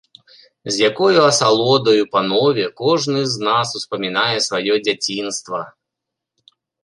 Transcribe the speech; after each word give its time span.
З 0.65 0.79
якою 0.87 1.19
асалодаю, 1.31 2.03
панове, 2.15 2.65
кожны 2.81 3.21
з 3.33 3.45
нас 3.47 3.75
успамінае 3.81 4.37
сваё 4.49 4.73
дзяцінства! 4.87 5.61